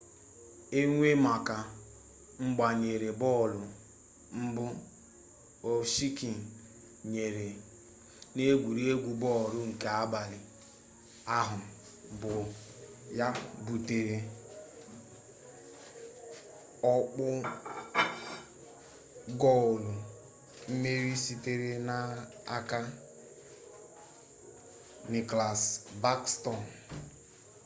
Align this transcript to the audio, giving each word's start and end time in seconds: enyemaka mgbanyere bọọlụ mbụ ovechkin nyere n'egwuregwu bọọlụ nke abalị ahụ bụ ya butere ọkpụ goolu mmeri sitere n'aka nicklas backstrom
enyemaka 0.81 1.55
mgbanyere 2.45 3.09
bọọlụ 3.21 3.63
mbụ 4.41 4.65
ovechkin 5.69 6.37
nyere 7.11 7.47
n'egwuregwu 8.33 9.11
bọọlụ 9.21 9.59
nke 9.69 9.87
abalị 10.01 10.39
ahụ 11.37 11.59
bụ 12.19 12.31
ya 13.19 13.27
butere 13.65 14.17
ọkpụ 16.93 17.25
goolu 19.41 19.91
mmeri 20.69 21.13
sitere 21.23 21.69
n'aka 21.87 22.77
nicklas 25.11 25.61
backstrom 26.01 26.61